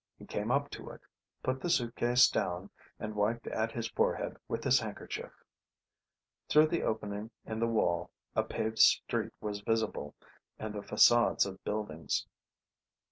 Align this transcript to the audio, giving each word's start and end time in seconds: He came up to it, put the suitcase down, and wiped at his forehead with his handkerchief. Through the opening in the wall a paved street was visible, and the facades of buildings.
He 0.17 0.25
came 0.25 0.49
up 0.49 0.71
to 0.71 0.89
it, 0.89 1.01
put 1.43 1.61
the 1.61 1.69
suitcase 1.69 2.27
down, 2.27 2.71
and 2.99 3.13
wiped 3.13 3.45
at 3.45 3.71
his 3.71 3.87
forehead 3.87 4.35
with 4.47 4.63
his 4.63 4.79
handkerchief. 4.79 5.31
Through 6.49 6.69
the 6.69 6.81
opening 6.81 7.29
in 7.45 7.59
the 7.59 7.67
wall 7.67 8.09
a 8.35 8.41
paved 8.43 8.79
street 8.79 9.33
was 9.41 9.59
visible, 9.61 10.15
and 10.57 10.73
the 10.73 10.81
facades 10.81 11.45
of 11.45 11.63
buildings. 11.63 12.25